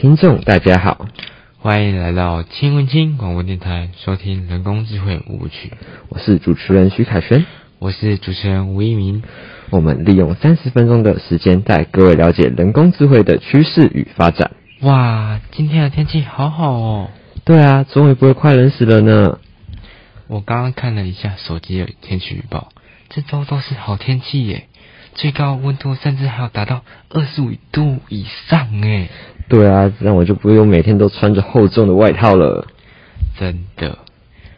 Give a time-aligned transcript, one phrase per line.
[0.00, 1.08] 听众，大家好，
[1.58, 5.72] 欢迎来到青文清广播电台，收听人工智慧五部曲。
[6.08, 7.44] 我是主持人徐凯轩，
[7.80, 9.24] 我是主持人吴一鸣。
[9.70, 14.52] 我们利用三十分钟的时间，带各位了解人工智慧的趋势与发展。
[14.82, 17.08] 哇，今天的天气好好哦！
[17.44, 19.40] 对啊，终于不会快冷死了呢。
[20.28, 22.68] 我刚刚看了一下手机的天气预报，
[23.08, 24.68] 这周都是好天气耶，
[25.14, 29.08] 最高温度甚至还要达到二十五度以上哎。
[29.48, 32.66] 对啊，这样我就不用每天都穿着厚重的外套了。
[33.38, 33.98] 真的，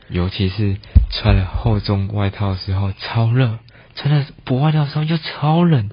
[0.08, 0.76] 尤其是
[1.10, 3.58] 穿了厚重外套的时候超热，
[3.94, 5.90] 穿了薄外套的时候又超冷，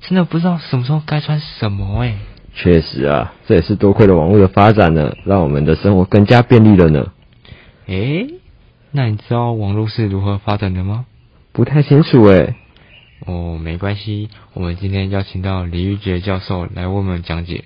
[0.00, 2.16] 真的不知道什么时候该穿什么哎。
[2.54, 7.12] 确实啊，这也是多亏了网络的发展呢，让我们的生活更加便利了呢。
[7.86, 8.26] 诶，
[8.90, 11.06] 那你知道网络是如何发展的吗？
[11.52, 12.56] 不太清楚诶。
[13.26, 17.64] 哦，没关系，我们今天邀请到李玉杰教授来为我们讲解。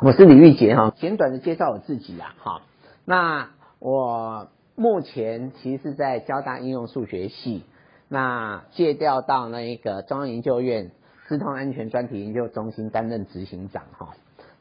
[0.00, 2.62] 我是李玉杰哈，简短的介绍我自己啊哈。
[3.04, 7.64] 那我目前其实是在交大应用数学系，
[8.08, 10.90] 那借调到那一个中央研究院
[11.28, 14.14] 资通安全专题研究中心担任执行长哈。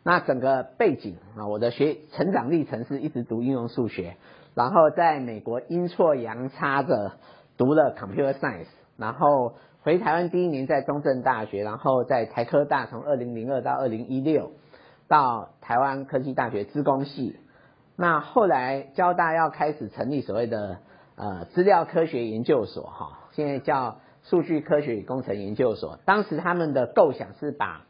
[0.03, 4.17] 那整个背景啊，我的学成长历程是一直读应用数学，
[4.55, 7.13] 然后在美国阴错阳差的
[7.57, 14.51] 读了 computer science，然后回台湾第一年在中正大学，然后在台科大从二零零二到二零一六。
[15.09, 17.37] 到台湾科技大学资工系，
[17.97, 20.79] 那后来交大要开始成立所谓的
[21.17, 25.99] 呃资料科学研究所哈，现在叫数据科学与工程研究所。
[26.05, 27.85] 当时他们的构想是把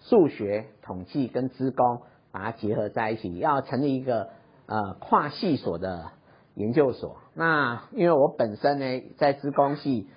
[0.00, 2.00] 数学、统计跟资工
[2.32, 4.30] 把它结合在一起，要成立一个
[4.64, 6.06] 呃跨系所的
[6.54, 7.18] 研究所。
[7.34, 10.08] 那因为我本身呢在资工系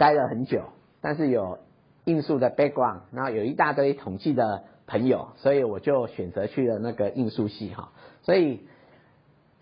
[0.00, 0.62] 待了很久，
[1.00, 1.58] 但是有
[2.06, 4.64] 应数的 background，然后有一大堆统计的。
[4.92, 7.90] 朋友，所以我就选择去了那个应数系哈。
[8.24, 8.62] 所以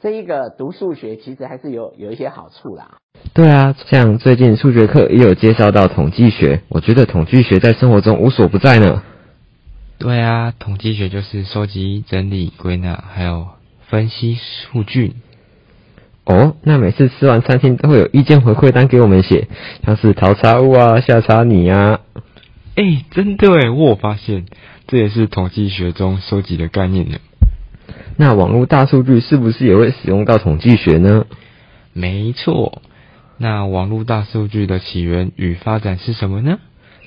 [0.00, 2.96] 这一个读数学其实还是有有一些好处啦。
[3.34, 9.02] 对啊，像最近数学课也有介绍到统计学，我觉得统计学在生活中无所不在呢。
[9.98, 13.48] 对啊，统计学就是收集、整理、归纳，还有
[13.90, 15.12] 分析数据。
[16.28, 19.48] 哦，那每次吃完餐厅都会有意见回馈单给我们写，
[19.82, 22.00] 像是淘差物啊、下差你啊。
[22.76, 24.44] 哎，真的哎，我发现。
[24.86, 27.16] 这也是统计学中收集的概念呢。
[28.18, 31.24] 那网络大数据是不是也会使用到统计学呢？
[31.94, 32.82] 没错。
[33.38, 36.58] 那网络大数据的起源与发展是什么呢？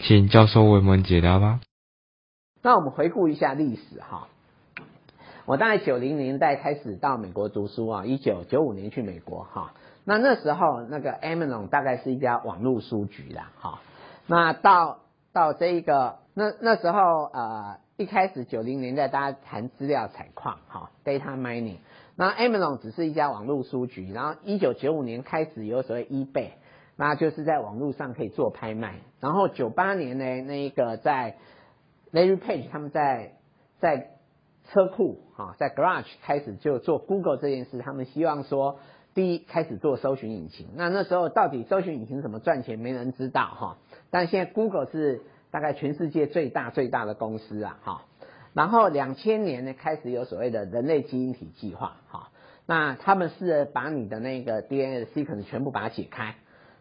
[0.01, 1.59] 请教授为我们解答吧。
[2.63, 4.27] 那我们回顾一下历史哈。
[5.45, 9.73] 我大概九零年代开始到美国读书啊，一九九五年去美国哈。
[10.05, 13.79] 那那时候那个 Amazon 大概是一家网络书局啦哈。
[14.27, 14.99] 那到
[15.33, 16.19] 到这一个。
[16.33, 21.79] 那那时候呃一开始九零年代大家谈资料采矿哈 data mining，
[22.15, 26.51] 那 Amazon 只是一家网络书局，然后一九九五年开始有所谓 eBay，
[26.95, 31.35] 那就是在网络上可以做拍卖，然后九八年呢那一个在
[32.13, 33.33] Larry Page 他们在
[33.81, 34.11] 在
[34.69, 38.79] 车库啊在 Garage 开始就做 Google 这件事，他们希望说
[39.13, 43.77] 第一开始做搜寻引擎，那那时候到底搜寻引擎怎么赚钱没人知道哈，
[44.09, 45.21] 但现在 Google 是。
[45.51, 48.05] 大概全世界最大最大的公司啊，哈，
[48.53, 52.29] 然后两千年呢开始有所谓的人类基因体计划，哈，
[52.65, 56.35] 那他们是把你的那个 DNA 的 sequence 全部把它解开，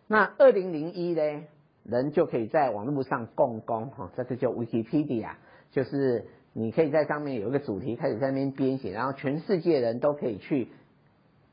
[0.06, 1.42] 那二零零一呢，
[1.82, 5.30] 人就可以在网络上共工，哈，这个叫 Wikipedia，
[5.72, 10.68] 就是你可以在上面有一个主题开始在那边编写，然后全世界人都可以去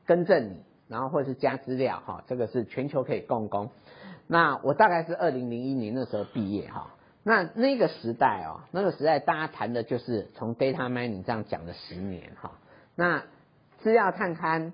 [0.06, 3.70] 更正你，然后或者是加资料，哈，这个是全球可以共工。
[4.26, 6.94] 那我大概是二零零一年那时候毕业，哈。
[7.24, 12.52] 那那个时代哦，那个时代大家谈的就是从 data mining 这样讲的十年哈。
[12.94, 13.22] 那
[13.80, 14.72] 资料探勘、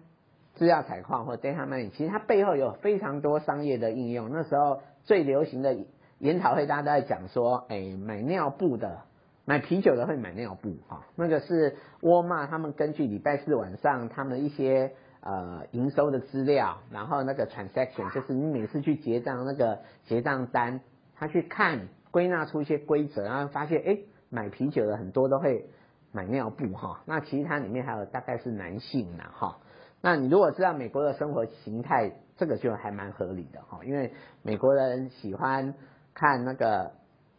[0.55, 4.31] 资料采矿或 data mining，其实它背后有非常多商业的应用。
[4.31, 5.77] 那时候最流行的
[6.19, 9.01] 研讨会，大家都在讲说，哎，买尿布的、
[9.45, 11.05] 买啤酒的会买尿布哈。
[11.17, 20.81] 那个是沃尔玛他们根据礼拜四晚上他们一些呃营收的资料，然后那个 transaction 就是你每次去结账那个结账单，
[21.15, 21.89] 他去看。
[22.15, 23.99] 归纳出一些规则，然后发现，哎，
[24.31, 25.69] 买啤酒的很多都会
[26.13, 27.03] 买尿布哈。
[27.07, 29.59] 那其实它里面还有大概是男性的哈。
[30.01, 33.81] 那你如果知道美国的生活形态，这个就还蛮合理的哈。
[33.85, 34.13] 因为
[34.43, 35.75] 美国人喜欢
[36.15, 36.93] 看那个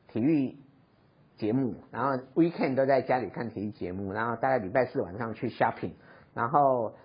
[0.09, 0.57] 体育
[1.37, 5.91] 节目，然后 weekend 都在家里看体育节目，然后大概礼拜四晚上去 shopping，
[6.33, 6.95] 然后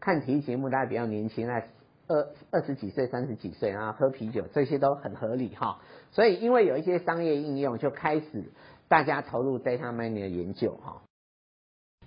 [0.00, 1.62] 看体育节目，大家比较年轻，那
[2.08, 5.78] 二二十几岁、三十几岁，然后喝啤酒，这些都很合理哈。
[6.12, 8.52] 所以，因为有一些商业应用，就开始
[8.88, 11.02] 大家投入 data mining 的研究哈。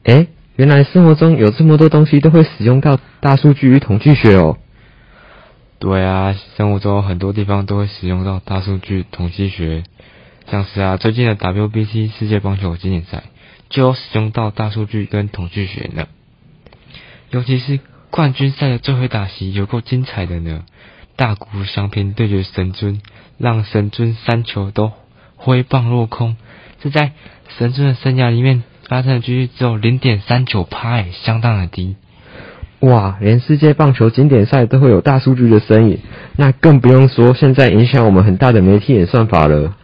[0.04, 4.58] 哎，原来生活中有这么多东西都会使用到大数据与统计学哦。
[5.80, 9.84] 对啊，生活中很多地方都会使用到大数据统计学，
[10.51, 13.24] 像是啊，最近的 WBC 世界棒球经典赛
[13.69, 16.07] 就使用到大数据跟统计学呢。
[17.30, 17.80] 尤其是
[18.10, 20.63] 冠军赛的最后打席有够精彩的呢，
[21.16, 23.01] 大谷翔平对决神尊，
[23.38, 24.92] 让神尊三球都
[25.36, 26.36] 挥棒落空，
[26.81, 27.12] 这在
[27.57, 31.95] 神尊的生涯里面发生的几率只有零点三九趴，相当的低。
[32.80, 36.00] 哇，连世界棒球经典赛都会有大数据的身影，
[36.38, 39.75] 那更不用说现在影响我们很大的媒体演算法了。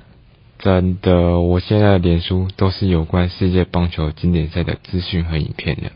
[0.65, 5.91] 真的，我现在的脸书都是有关世界棒球经典赛的资讯和影片的。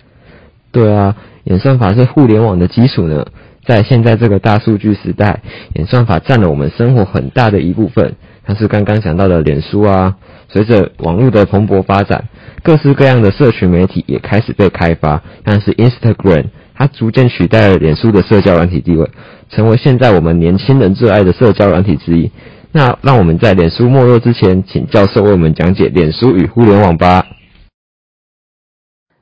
[0.71, 3.25] 对啊，演算法是互联网的基础呢。
[3.66, 5.42] 在现在这个大数据时代，
[5.74, 8.13] 演算法占了我们生活很大的一部分。
[8.45, 10.18] 像是刚刚讲到的脸书啊，
[10.50, 12.25] 随着网络的蓬勃发展，
[12.62, 16.45] 各式各样的社群媒体也开始被开发，像是 Instagram。
[16.75, 19.10] 它逐渐取代了脸书的社交软体地位，
[19.50, 22.30] 成为现在我们年轻人热爱的社交软体之一。
[22.71, 27.25] 那让我们在脸书没落之前，请教授为我们讲解脸书与互联网吧。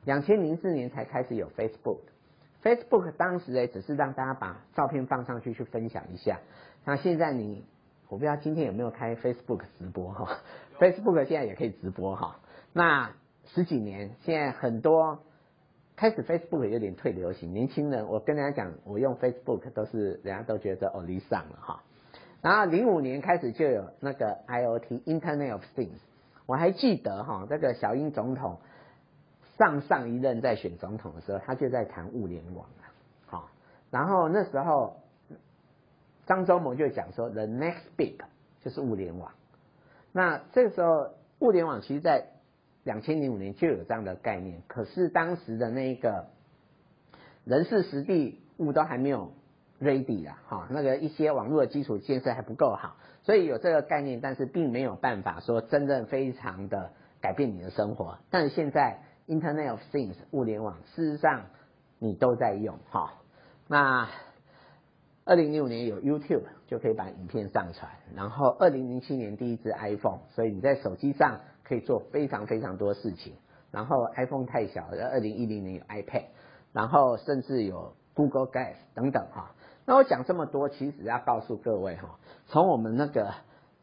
[0.04, 6.40] 两千零四年才开始有 Facebook，Facebook 当时呢只是让大家把照片放上去去分享一下。
[6.84, 7.64] 那现在你，
[8.10, 10.40] 我不知道今天有没有开 Facebook 直播哈？
[10.80, 12.40] Facebook 现在也可以直播哈。
[12.74, 13.12] 那
[13.54, 15.20] 十几年，现在很多。
[15.96, 21.82] 开始 Facebook 有点退流行，年轻人，我跟大家讲，我用 Facebook 都是人家都觉得哦离上了哈。
[22.42, 26.00] 然后零五年开始就有那个 IOT Internet of Things，
[26.46, 28.60] 我还记得哈，这个小英总统
[29.58, 32.86] 上上一任在选总统的时候，他就在谈物联网了，
[33.26, 33.50] 好，
[33.92, 34.98] 然后那时候
[36.26, 38.18] 张忠谋就讲说 The next big
[38.64, 39.32] 就是物联网，
[40.12, 42.28] 那这个时候物联网其实在。
[42.84, 46.28] 两千零五年就有这样的概念，可是当时的那个
[47.44, 49.34] 人事、实地、物都还没有
[49.82, 56.92] ready 啊，哈，那个一些网络的基础建设还不够好，所以有这个概念，但是并没有办法说真正非常的
[57.22, 58.18] 改变你的生活。
[58.30, 61.46] 但是现在 Internet of Things 物联网，事实上
[62.00, 63.14] 你都在用，哈。
[63.68, 64.10] 那
[65.26, 71.40] 二零零五年有 YouTube 就可以把影片上传，然后二零零七年第一支 iPhone，所以你在手机上。
[71.68, 73.34] 可以做非常非常多事情，
[73.72, 76.24] 然后 iPhone 太小，二零一零年有 iPad，
[76.72, 79.54] 然后甚至有 Google Glass 等等哈。
[79.88, 83.34] 那我讲这么多，其实要告诉各位哈，从我们那个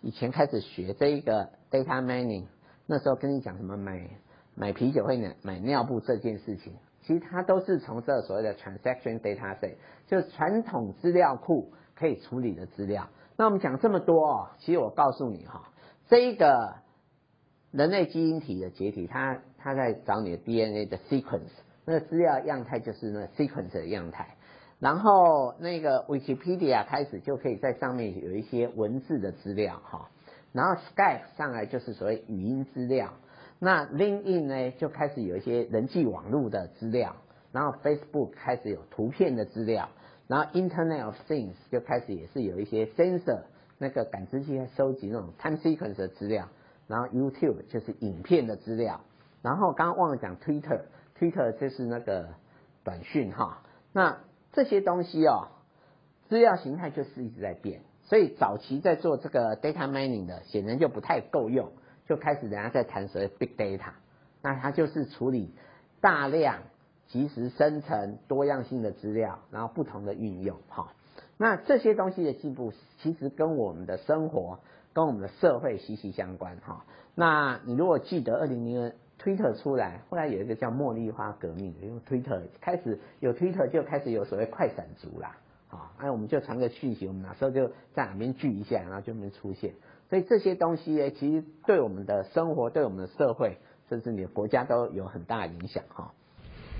[0.03, 2.45] 以前开始学这一个 data mining，
[2.87, 4.11] 那时候跟你讲什么买
[4.55, 13.09] 买啤酒会买买尿布这件事情，其实它都是从这所谓的 transaction data set，就是传统资料库可以处理的资料。
[13.39, 15.71] 那我们讲这么多哦，其实我告诉你哈，
[16.07, 16.85] 这一个。
[17.73, 21.51] 人类基因体的解体，它它在找你的 DNA 的 sequence，
[21.85, 24.37] 那个资料样态就是那 sequence 的样态。
[24.85, 30.11] 然后那个 Wikipedia 开始就可以在上面有一些文字的资料哈。
[30.53, 33.15] 然后 Skype 上来就是所谓语音资料。
[33.59, 37.17] 那 LinkedIn 呢就开始有一些人际网络的资料。
[37.51, 39.89] 然后 Facebook 开始有图片的资料。
[40.27, 43.41] 然后 Internet of Things 就开始也是有一些 sensor
[43.79, 46.47] 那个感知器收集那种 time sequence 的资料。
[46.89, 49.01] 然后 YouTube 就是影片的资料，
[49.41, 52.29] 然后刚刚忘了讲 Twitter，Twitter 就是那个
[52.85, 53.63] 短讯哈。
[53.95, 54.19] 那
[54.55, 55.49] 这些东西哦，
[56.29, 61.73] 资料形态就是一直在变，所以早期在做这个 data mining 的，显然就不太够用，
[62.09, 63.93] 就开始人家在谈所谓 big data，
[64.41, 65.55] 那它就是处理
[66.01, 66.63] 大量、
[67.09, 70.93] 即时生成、多样性的资料，然后不同的运用哈。
[71.37, 74.61] 那这些东西的进步，其实跟我们的生活。
[74.95, 76.85] 跟我们的社会息息相关哈。
[77.17, 78.93] 那你如果记得二零零
[79.25, 85.37] Twitter 出来，后来有一个叫茉莉花革命，因为 Twitter 开始有 Twitter 就开始有所谓快闪族啦，
[85.71, 89.73] 啊，哎我们就传个讯息，我们哪时候就在哪边聚一下，然后就没出现。
[90.11, 93.57] 所以这些东西呢，其实对我们的生活、对我们的社会，
[93.89, 96.13] 甚至你的国家都有很大影响哈。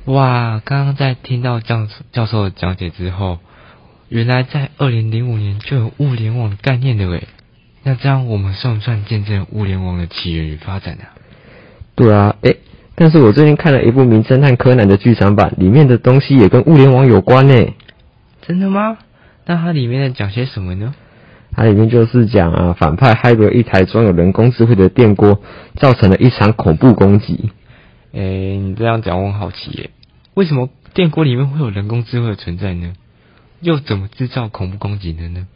[0.05, 3.39] 哇，刚刚在听到教教授的讲解之后，
[4.11, 7.27] 原来在二零零五年就有物联网概念的喂。
[7.83, 11.05] 那这样我们算不算见证物联网的起源与发展呢？
[11.95, 12.57] 对啊，哎，
[12.95, 17.55] 但是我最近看了一部名侦探柯南的剧场版，里面的东西也跟物联网有关呢。
[18.43, 18.99] 真的吗？
[19.47, 20.95] 那它里面在讲些什么呢？
[21.57, 25.41] 它里面就是讲啊，反派害了一台装有人工智慧的电锅，
[25.77, 27.51] 造成了一场恐怖攻击。
[28.13, 29.91] 哎，你这样讲我很好奇耶，
[30.35, 32.93] 为什么电锅里面会有人工智慧的存在呢？
[33.61, 35.47] 又怎么制造恐怖攻击的呢？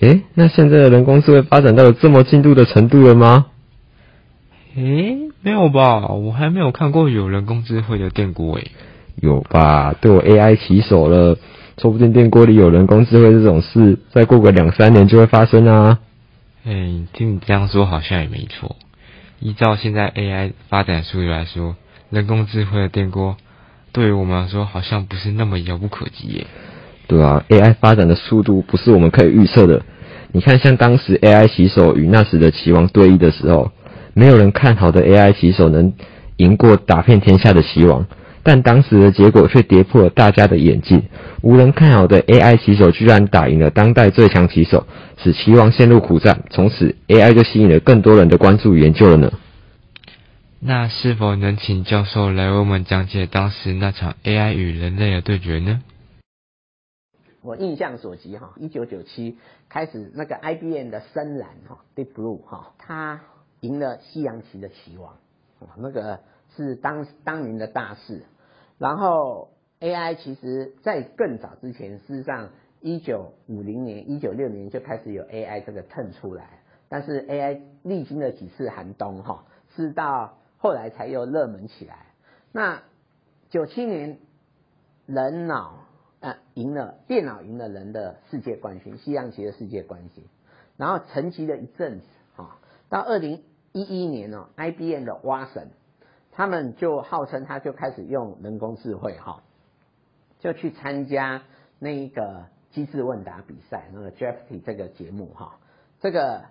[0.00, 3.46] 诶，那现在的人工智慧发展到了这么进度的程度了吗？
[4.74, 6.06] 诶，没有吧？
[6.08, 8.70] 我还没有看过有人工智慧的电锅诶。
[9.20, 9.94] 有吧？
[10.00, 11.36] 对我 AI 起手了，
[11.78, 15.98] 说不定电锅里有人工智慧这种事，再过个两三年就会发生啊。
[16.64, 16.72] 哎，
[17.12, 18.76] 听你这样说好像也没错。
[19.40, 21.76] 依照现在 AI 发展速度来说，
[22.10, 23.36] 人工智慧的电锅
[23.92, 26.46] 对于我们来说好像不是那么遥不可及耶。
[27.08, 29.82] 对啊，AI 发展的速度不是我们可以预测的。
[30.30, 33.70] 你看，像当时 AI 棋手与那时的棋王对弈的时候，
[34.14, 35.94] 没有人看好的 AI 棋手能
[36.36, 38.06] 赢过打遍天下的棋王，
[38.42, 41.04] 但当时的结果却跌破了大家的眼镜。
[41.42, 44.86] 无人看好的 AI 棋手居然打赢了当代最强棋手，
[45.22, 46.44] 使棋王陷入苦战。
[46.50, 49.32] 从此，AI 就吸引了更多人的关注与研究了呢。
[50.60, 55.80] 那是否能请教授来为我们讲解当时那场 AI 与人类的对决呢？
[57.42, 59.36] 我印象所及哈，一九九七
[59.68, 63.22] 开始那个 IBM 的深蓝哈 Deep Blue 哈，它
[63.62, 65.16] 赢了西洋棋的棋王，
[65.78, 66.20] 那个
[66.54, 68.22] 是当当年的大事。
[68.78, 69.48] 然后
[69.80, 72.50] AI 其实在更早之前，事实上
[72.80, 82.06] 一九五零年、一九六年就开始有 AI 这个 turn 出来，但是 AI 历经了几次寒冬哈，是到后来才又热门起来。
[82.52, 82.82] 那
[83.50, 84.18] 九七年
[85.06, 85.80] 人脑。
[86.22, 90.22] 啊，赢了电脑赢了人的世界冠军，西洋棋的世界冠军，
[90.76, 95.68] 然后沉寂了一阵子，哈，到二零一一年哦，IBM 的蛙神，
[96.30, 99.42] 他们就号称他就开始用人工智慧，哈，
[100.40, 101.42] 就去参加
[101.78, 105.58] 那一个机智问答比赛，那个 Jeopardy 这个节目，哈，
[106.00, 106.44] 这个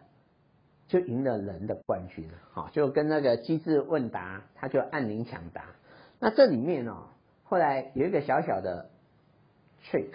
[0.87, 5.63] 就赢了人的冠军，哈，就跟那个机智问答，他就按铃抢答，
[6.19, 7.07] 那这里面哦，
[7.43, 8.89] 后来有一个小小的。
[9.83, 10.11] trick，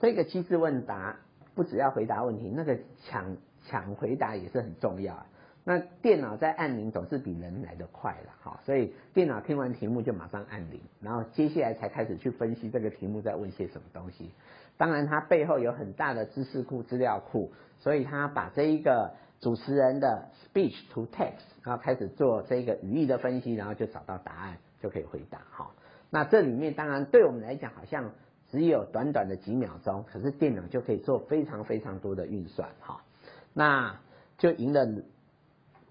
[0.00, 1.16] 这个机智问答
[1.54, 3.36] 不只要回答问题，那个抢
[3.66, 5.26] 抢回答也是很重要啊。
[5.64, 14.30] 那电脑在按铃总是比人来得快了，哈，所以电脑听完题目就马上按铃，然后接下来才开始去分析这个题目在问些什么东西。
[14.76, 25.38] 当然，它背后有很大的知识库、资料库，所以他把这一个主持人的 speech to text，然后开始做这个语义的分析，然后就找到答案，就可以回答。
[25.50, 25.70] 哈，
[26.10, 28.10] 那这里面当然对我们来讲好像。
[28.50, 33.00] 只有短短的几秒钟，可是电脑就可以做非常非常多的运算，哈，
[33.52, 33.98] 那
[34.38, 34.86] 就赢了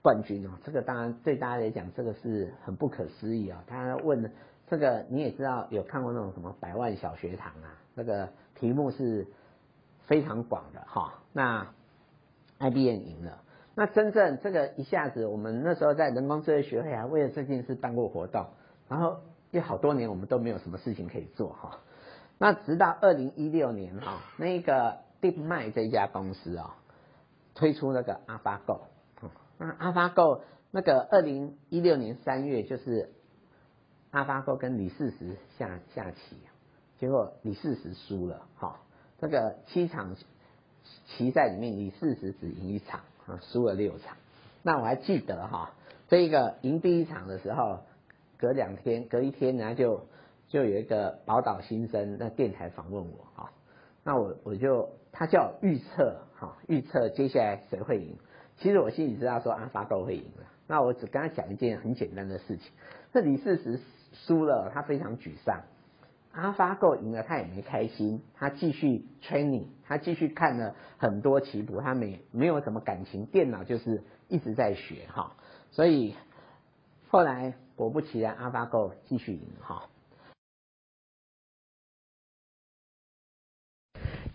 [0.03, 0.51] 冠军哦。
[0.63, 3.63] 这个当然对大家来讲，这个是很不可思议啊。
[3.65, 4.31] 他问
[4.67, 7.73] 这个你也知道，有看过那种什么百万小学堂啊？
[7.95, 9.25] 那个题目是
[10.05, 11.15] 非常广的哈。
[11.31, 11.67] 那
[12.59, 13.41] IBM 赢了，
[13.75, 18.47] 那真正这个一下子，我们那时候在人工智能学会啊为了这件事办过活动，
[18.87, 19.17] 然后
[19.51, 21.79] 有好多年我们都没有什么事情可以做哈。
[22.37, 26.75] 那直到二零一六年哈，那个 DeepMind 这家公司啊，
[27.53, 28.79] 推出那个 AlphaGo，
[29.57, 30.41] 那 AlphaGo
[30.71, 33.09] 那个二零一六年三月就是
[34.11, 36.37] AlphaGo 跟李世石下下棋，
[36.99, 38.79] 结果李世石输了哈，
[39.19, 40.15] 这个七场
[41.05, 44.17] 棋赛里面李世石只赢一场啊，输了六场。
[44.61, 45.71] 那我还记得哈，
[46.09, 47.79] 这个赢第一场的时候，
[48.37, 50.05] 隔两天隔一天然后就。
[50.49, 53.51] 就有一个宝岛新生那电台访问我哈，
[54.03, 58.15] 那我我就他叫预测哈，预测接下来谁会赢。
[58.57, 62.71] 其实我心里知道说阿发狗会赢了，那我只跟他讲一件很简单的事情。
[63.11, 63.79] 这李世石
[64.13, 65.63] 输了，他非常沮丧。
[66.31, 75.35] 阿发狗赢了，他也没开心，他继续 training，他继续看了很多棋谱，他没没有什么感情，电脑就是一直在学哈。
[75.69, 76.15] 所以
[77.09, 79.89] 后来果不其然，阿发狗继续赢哈。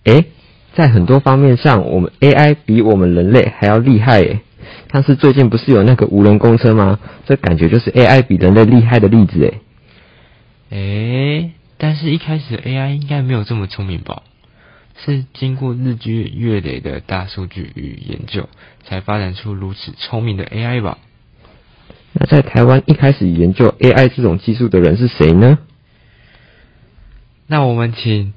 [0.05, 0.33] 诶，
[0.79, 4.43] 在很多方面上，我们 AI 比我们人类还要厉害诶。
[4.87, 7.01] 但是最近不是有那个无人公车吗？
[7.27, 9.55] 这感觉就是 AI 比人类厉害的例子诶。
[10.71, 14.23] 诶，但是一开始 AI 应该没有这么聪明吧？
[15.05, 18.49] 是经过日积月累的大数据与研究，
[18.85, 20.99] 才发展出如此聪明的 AI 吧？
[22.13, 25.59] 那在台湾一开始研究 AI 这种技术的人是谁呢？
[27.49, 28.33] 那我们请。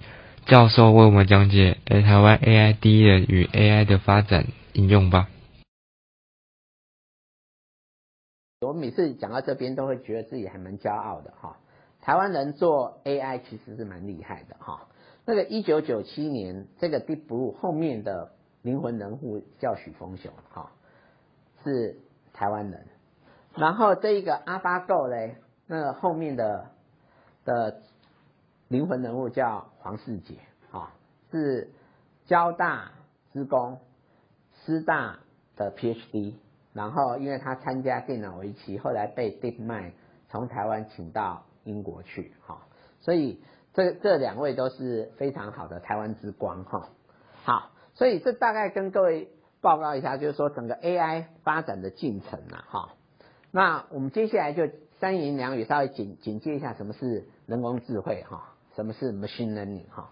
[0.52, 5.30] 教授为我们讲解台湾 AI 第一人与 AI 的发展应用吧。
[8.60, 11.56] 我每次讲到这边，都会觉得自己还蛮骄傲的哈。
[12.02, 14.90] 台湾人做 AI 其实是蛮厉害的哈。
[15.26, 20.74] 那个一九九七年，这个 Deep Blue 后面的灵魂人物叫许峰雄哈，
[21.64, 21.96] 是
[22.34, 22.88] 台湾人。
[23.56, 26.72] 然后这一个 AlphaGo 嘞，那个后面的
[27.46, 27.84] 的。
[28.72, 30.36] 灵魂人物叫黄世杰，
[30.72, 30.94] 啊，
[31.30, 31.72] 是
[32.26, 32.94] 交大
[33.34, 33.80] 职工
[34.64, 35.20] 师大
[35.58, 36.36] 的 PhD，
[36.72, 39.92] 然后因为他参加电脑围棋，后来被 DeepMind
[40.30, 42.66] 从台湾请到英国去，哈，
[43.02, 46.88] 所以这这两位都是非常好的台湾之光，哈。
[47.44, 49.28] 好，所以这大概跟各位
[49.60, 52.90] 报告一下，就是说整个 AI 发展的进程啊，哈。
[53.52, 54.70] 那我们接下来就
[55.02, 60.12] 三言两语稍微简简介一下什么是人工智慧，哈，什么是 machine learning，哈。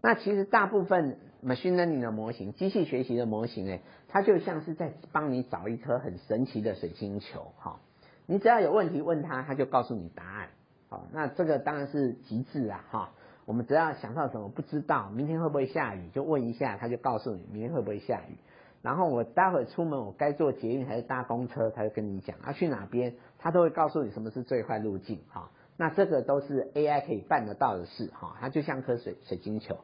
[0.00, 7.80] 那其实大部分 machine learning 的模型，机器学习的模型，呢，它就像是在帮你找一颗很神奇的水晶球，哈。
[8.26, 10.48] 你只要有问题问他，他就告诉你答案，
[10.88, 13.10] 好，那这个当然是极致啊，哈。
[13.46, 18.36] 我们只要想到什么不知道，明天会不会下雨，就问一下，他就告诉你明天会不会下雨。
[18.82, 25.50] 然后我待会出门，我该坐捷运还是搭公车，他就跟你讲，要去哪边，他都会告诉你什么是最快路径，哈。
[25.78, 29.78] 那这个都是 AI 可以办得到的事，哈，它就像颗水水晶球。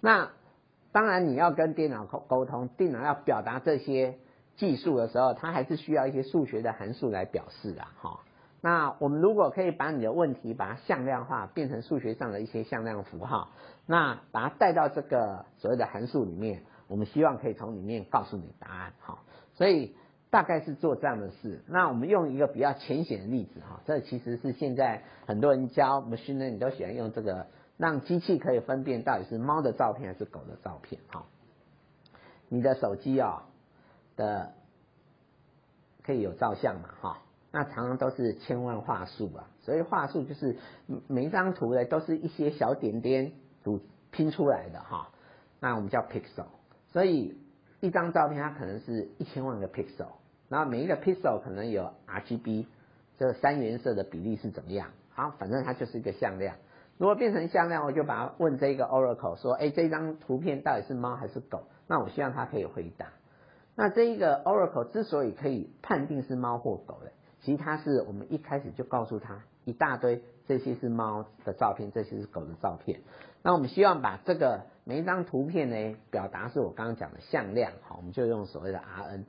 [0.00, 0.30] 那
[0.92, 4.16] 当然你要跟电脑沟沟通，电脑要表达这些
[4.56, 8.20] 技术的时候，它还是需要一些数学的函数来表示的，哈。
[8.60, 13.50] 那我们如果可以把你的问题把它向量化，变成数学上的一些向量符号，
[13.86, 19.18] 那把它带到这个所谓的函数里面，我们希望可以从里面告诉你答案，哈。
[19.54, 19.96] 所以
[20.34, 21.62] 大概是做这样的事。
[21.68, 31.26] 那我们用一个比较浅显的例子，哈，这其实是现在很多人教 machine learning 都喜欢用这个，让机器可以分辨到底是猫的照片还是狗的照片，哈。
[32.48, 33.44] 你的手机啊
[34.16, 34.54] 的
[36.02, 37.18] 可以有照相嘛，哈。
[37.52, 40.56] 那常常都是千万画素啊，所以画素就是
[41.06, 43.30] 每一张图呢都是一些小点点
[43.62, 45.10] 组拼出来的哈。
[45.60, 46.46] 那我们叫 pixel，
[46.92, 47.38] 所以
[47.78, 50.08] 一张照片它可能是一千万个 pixel，
[50.48, 52.66] 然后每一个 pixel 可能有 RGB，
[53.18, 54.90] 这三原色的比例是怎么样？
[55.10, 56.56] 好，反正它就是一个向量。
[56.98, 61.64] 如果变成向量，我就把它问这个 Oracle 说，哎，这张图片到底是猫还是狗？
[61.86, 63.06] 那我希望它可以回答。
[63.74, 67.10] 那这一个 Oracle 之所以可以判定是猫或狗的。
[67.42, 73.00] 其实它是我们一开始就告诉他一大堆，这些是猫的照片，这些是狗的照片。
[73.42, 79.24] 那我们希望把这个每一张图片呢，表达是我刚刚讲的向量，好，我们就用所谓的 Rn。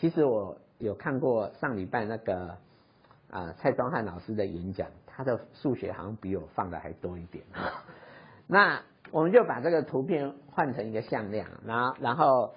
[0.00, 2.56] 其实我有看过上礼拜那个
[3.30, 7.44] 啊蔡庄汉老师的演讲，他的数学好像比我放的还多一点。
[8.46, 8.80] 那
[9.10, 12.54] 我们就把这个图片换成一个向量，然后然后。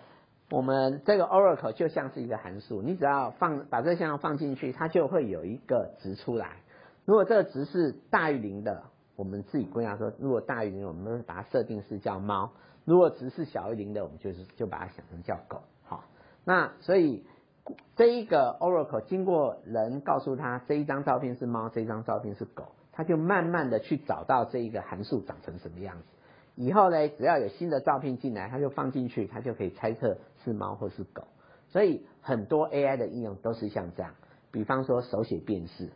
[0.54, 6.58] 我们这个 Oracle 就像是一个函数，你只要放把这个向量放进去，它就会有一个值出来。
[7.06, 8.84] 如果这个值是大于零的，
[9.16, 12.52] 我们自己归纳说，如果大于零，我们把它设定是叫猫；
[12.84, 15.62] 如果值是小于零的，我们就是就把它想成叫狗。
[15.84, 16.04] 好，
[16.44, 17.26] 那所以
[17.96, 26.04] 这一个 Oracle 经过人告诉他这一张照片是猫，这一张照片是狗，他就慢慢的去找到这一个函数长成什么样子。
[26.56, 31.24] 以后呢，只要有新的照片进来，他就放进去，他就可以猜测是猫或是狗。
[31.70, 34.14] 所以很多 AI 的应用都是像这样，
[34.52, 35.90] 比方说手写辨识，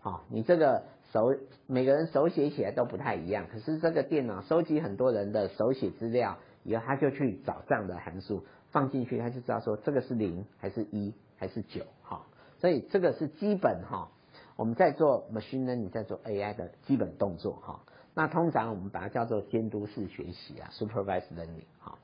[0.00, 1.34] 好，你这个手
[1.68, 12.22] 每个人手写起来都不太一样，可是这个电脑收集很多人的手写资料，以后他就去找这样的函数放进去，他就知道说这个是零还是一还是九，哈，
[12.58, 14.08] 所以这个是基本哈，
[14.56, 17.80] 我们在做 machine learning 在做 AI 的基本动作哈。
[18.14, 21.98] 那通常我们把它叫做监督式学习啊，supervised learning 哈。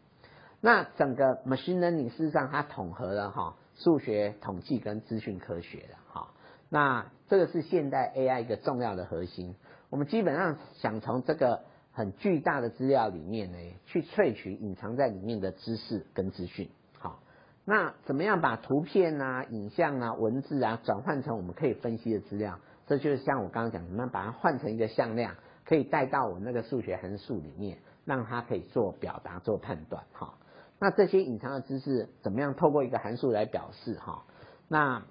[0.61, 6.29] 那整个 machine learning 事实上它统合了哈数学、统计跟资讯科学的哈。
[6.69, 9.55] 那这个是现代 AI 一个重要的核心。
[9.91, 11.63] 我们基本上想从这个
[11.97, 16.69] 很巨大的资料里面呢，去萃取隐藏在里面的知识跟资讯。
[16.99, 17.21] 好，
[17.65, 22.59] 那怎么样把图片啊、影像啊、文字啊转换成我们可以分析的资料？
[22.87, 25.37] 这就是像我刚刚讲，怎么样把它换成一个向量？
[25.65, 30.35] 可以带到我那个数学函数里面，让它可以做表达、做判断，哈。
[30.79, 34.25] 那这些隐藏的知识怎么样透过一个函数来表示，哈？
[34.69, 35.03] 那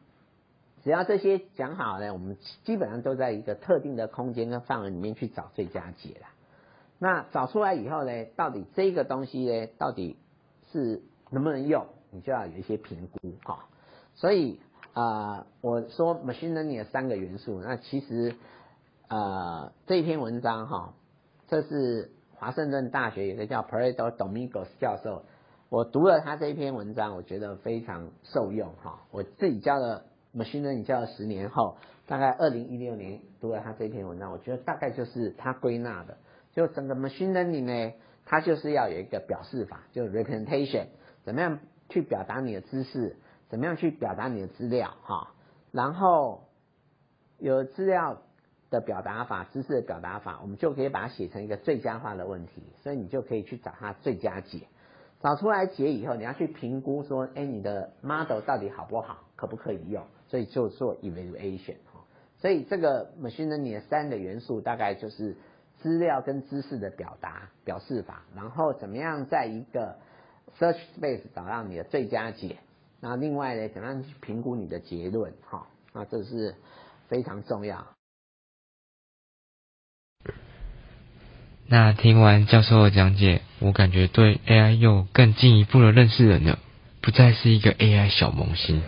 [0.84, 6.28] 只要这些讲好呢，我们基本上都在一个特定的空间跟范围里面去找最佳解了。
[7.00, 10.18] 那找出来以后呢，到底这个东西呢，到底
[10.72, 13.66] 是能不能用，你就要有一些评估，哈。
[14.16, 14.60] 所以
[14.94, 18.36] 啊，我说 machine learning 的三个元素，那其实。
[19.08, 20.96] 呃，这篇文章哈，
[21.48, 25.22] 这是华盛顿大学有个叫 Pareto Domingos 教授，
[25.70, 29.04] 我读了他这一篇文章，我觉得非常受用哈。
[29.12, 30.06] 我自己教了
[30.36, 31.78] machine learning 教了十年后，
[32.08, 36.18] 大概二零一六年读了他这篇文章，我觉得大概就是他归纳的，
[36.56, 37.94] 就整个 machine learning 呢，
[38.26, 40.88] 它就是要有一个表示法，就 representation，
[41.24, 43.18] 怎么样去表达你的知识，
[43.50, 45.36] 怎么样去表达你的资料哈，
[45.72, 46.46] 然后
[47.38, 48.24] 有资料。
[48.72, 54.62] 的表达法，知识的表达法，我们就可以把它写成一个最佳化的问题，所以你就可以去找它最佳解。
[55.22, 60.04] 找出来解以后，你要去评估说，哎，你的 model 到底好不好，可不可以用？
[60.28, 61.76] 所以就做 evaluation。
[62.40, 65.38] 所以这个 machine learning 的三个元素大概就是
[65.82, 69.98] 资料跟知识的表达表示法，然后怎么样在一个
[70.60, 72.58] search space 找到你的最佳解，
[73.02, 75.34] 那另外呢，怎么样去评估你的结论？
[75.50, 76.56] 哈，那这是
[77.08, 77.86] 非常重要。
[81.68, 86.58] 那听完教授的讲解，我感觉对 AI 又更进一步的认识了呢，
[87.02, 88.82] 不再是一个 AI 小萌新。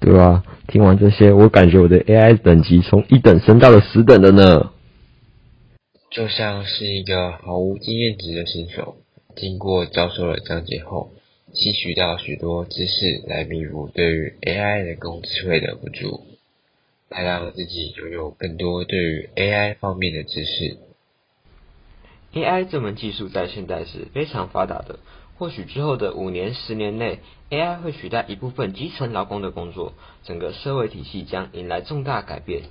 [0.00, 4.72] 对啊，听完这些，我感觉我的 AI 等级从一等升到了十等的呢。
[6.10, 8.96] 就像是一个毫无经验值的新手，
[9.36, 11.10] 经过教授的讲解后，
[11.52, 16.26] 吸取到许多知识来弥补对于 AI 人工智慧的不足，
[17.10, 20.78] 来让自己拥有更多对于 AI 方面的知识。
[22.32, 25.00] AI 这门技术在现代是非常发达的，
[25.36, 29.92] 或许之后的五年、十年内，AI 会取代一部分基层劳工的工作，
[30.24, 32.62] 整个社会体系将迎来重大改变。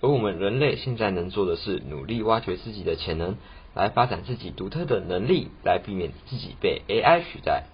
[0.00, 3.36] 而我们人类现在能做的是努力挖掘自己的潜能，
[3.74, 7.64] 来发展自己独特的能力，来避免自己被 AI 取代。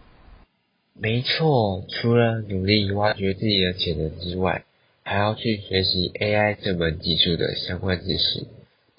[0.93, 4.65] 没错，除了努力挖掘自己的潜能之外，
[5.05, 8.47] 还要去学习 AI 这门技术的相关知识。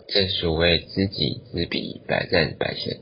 [0.08, 2.98] 正所谓知己知彼，百战百胜。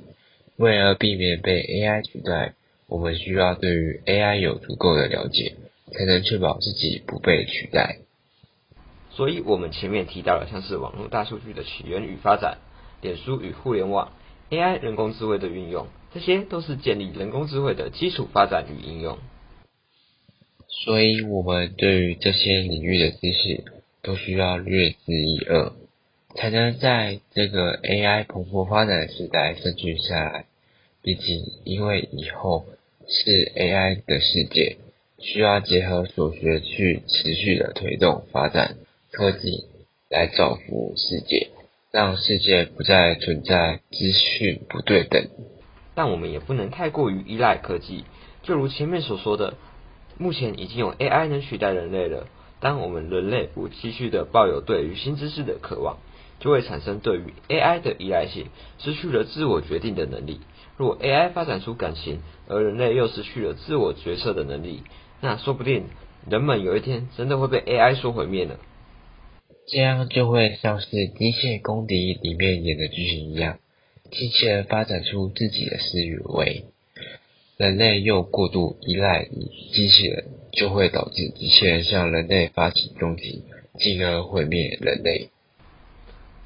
[0.58, 2.56] 为了避免被 AI 取代，
[2.88, 5.54] 我们需要对于 AI 有足够的了解，
[5.92, 8.00] 才能确保自己不被取代。
[9.16, 12.58] 所以，我们前面提到了像是网络大数据的起源与发展、
[13.02, 14.12] 脸书与互联网、
[14.50, 19.18] AI 人工智慧的运用，这些都是建立人工智慧的基础发展与应用。
[20.68, 23.64] 所以，我们对于这些领域的知识，
[24.02, 25.72] 都需要略知一二。
[26.36, 30.46] 才能在这个 AI 蓬勃发展的时代生存下来。
[31.02, 32.66] 毕竟，因为以后
[33.08, 34.76] 是 AI 的世界，
[35.18, 38.76] 需要结合所学去持续的推动发展
[39.16, 39.64] 科技，
[40.10, 41.48] 来造福世界，
[41.90, 45.30] 让世界不再存在资讯不对等。
[45.94, 48.04] 但我们也不能太过于依赖科技。
[48.44, 49.54] 就如前面所说的，
[50.18, 52.28] 目前已经有 AI 能取代人类了。
[52.60, 56.00] 当我们人类不继续的抱有对于新知识的渴望，
[56.42, 58.48] 就会产生对于 AI 的依赖性，
[58.80, 60.42] 失去了自我决定的能力。
[60.76, 64.84] 若 AI 发展出感情，而人类又失去了自我决策的能力，
[65.22, 65.86] 那说不定
[66.30, 68.58] 人们有一天真的会被 AI 所毁灭呢。
[69.68, 73.58] 这样就会像是《机械公敌》里面演的剧情一样，
[74.12, 75.98] 机器人发展出自己的思
[76.36, 76.66] 维，
[77.58, 83.44] 人类又过度依赖机器人，就会导致机器人向人类发起攻击，
[83.80, 85.30] 进而毁灭人类。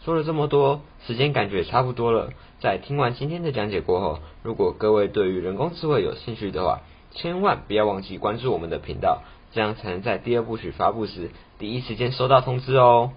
[0.06, 2.32] 说了这么多，时间感觉差不多了。
[2.62, 13.12] 在听完今天的讲解过后，如果各位对于人工智慧有兴趣的话，千万不要忘记关注我们的频道，这样才能在第二部曲发布时第一时间收到通知哦。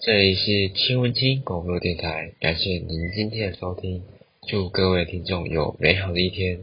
[0.00, 4.04] 这里是新闻听广播电台，感谢您今天的收听，
[4.48, 6.60] 祝各位听众有美好的一天，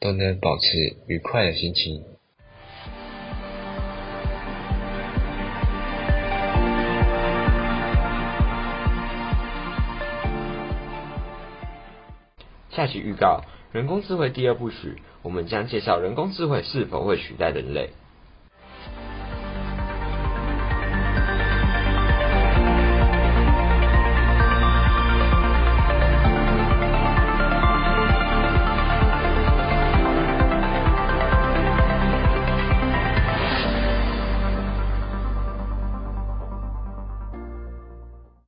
[0.00, 2.02] 都能保持愉快的心情。
[12.70, 13.42] 下期预告：
[13.72, 17.90] 人工智慧第二部曲，我们将介绍人工智慧是否会取代人类。